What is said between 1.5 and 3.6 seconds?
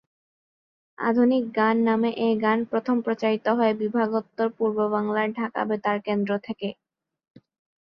গান নামে এ গান প্রথম প্রচারিত